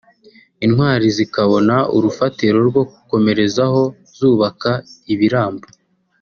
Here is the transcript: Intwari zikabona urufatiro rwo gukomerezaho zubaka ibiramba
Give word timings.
Intwari 0.65 1.05
zikabona 1.17 1.75
urufatiro 1.95 2.57
rwo 2.69 2.81
gukomerezaho 2.91 3.81
zubaka 4.17 4.71
ibiramba 5.13 5.67